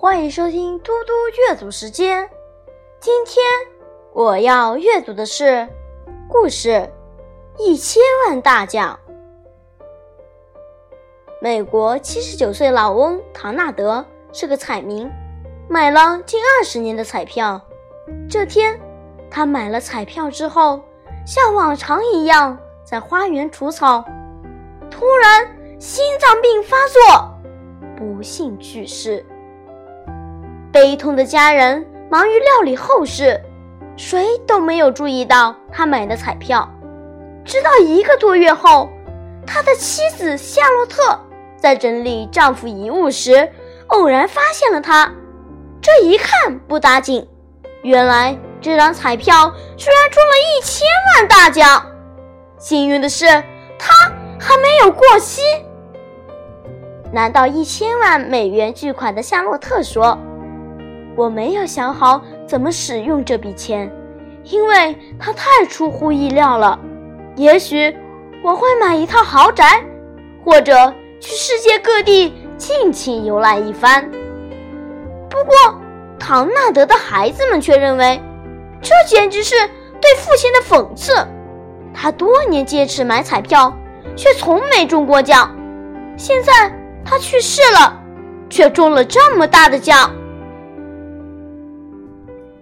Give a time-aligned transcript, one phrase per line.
[0.00, 1.12] 欢迎收听嘟嘟
[1.46, 2.26] 阅读时间。
[3.00, 3.44] 今天
[4.14, 5.68] 我要阅读的是
[6.26, 6.70] 故事
[7.58, 8.98] 《一千万大奖》。
[11.38, 15.06] 美国七十九岁老翁唐纳德是个彩民，
[15.68, 17.60] 买了近二十年的彩票。
[18.26, 18.80] 这天，
[19.30, 20.80] 他买了彩票之后，
[21.26, 24.02] 像往常一样在花园除草，
[24.90, 25.46] 突然
[25.78, 27.30] 心脏病发作，
[27.98, 29.22] 不幸去世。
[30.72, 33.40] 悲痛的家人忙于料理后事，
[33.96, 36.68] 谁都没有注意到他买的彩票。
[37.44, 38.88] 直到一个多月后，
[39.46, 41.18] 他的妻子夏洛特
[41.56, 43.50] 在整理丈夫遗物时，
[43.88, 45.12] 偶然发现了他。
[45.82, 47.26] 这一看不打紧，
[47.82, 51.84] 原来这张彩票居然中了一千万大奖。
[52.58, 53.26] 幸运的是，
[53.76, 53.92] 他
[54.38, 55.42] 还没有过期。
[57.12, 60.16] 拿到一千万美元巨款的夏洛特说。
[61.20, 63.92] 我没有想好怎么使用这笔钱，
[64.44, 66.80] 因为它太出乎意料了。
[67.36, 67.94] 也许
[68.42, 69.84] 我会买一套豪宅，
[70.42, 70.72] 或者
[71.20, 74.10] 去世界各地尽情游览一番。
[75.28, 75.54] 不过，
[76.18, 78.18] 唐纳德的孩子们却认为，
[78.80, 79.54] 这简直是
[80.00, 81.12] 对父亲的讽刺。
[81.92, 83.76] 他多年坚持买彩票，
[84.16, 85.54] 却从没中过奖。
[86.16, 86.72] 现在
[87.04, 88.00] 他去世了，
[88.48, 90.10] 却中了这么大的奖。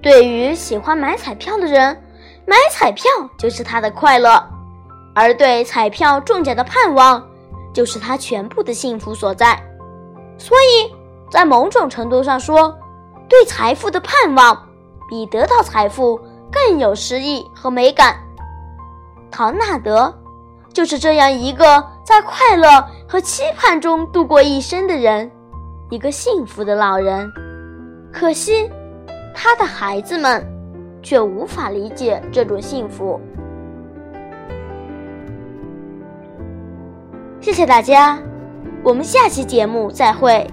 [0.01, 2.01] 对于喜欢买彩票的人，
[2.47, 4.41] 买彩票就是他的快乐；
[5.15, 7.23] 而对彩票中奖的盼望，
[7.75, 9.61] 就是他全部的幸福所在。
[10.39, 10.95] 所以
[11.31, 12.73] 在某种程度上说，
[13.29, 14.57] 对财富的盼望
[15.09, 16.19] 比得到财富
[16.51, 18.17] 更有诗意和美感。
[19.31, 20.17] 唐纳德
[20.73, 25.29] 就是这样一个在快乐和期盼中度过一生的人，
[25.91, 27.29] 一个幸福的老人。
[28.13, 28.71] 可惜。
[29.35, 30.45] 他的孩子们
[31.03, 33.21] 却无法理解这种幸福。
[37.41, 38.19] 谢谢大家，
[38.83, 40.47] 我们下期节目再会。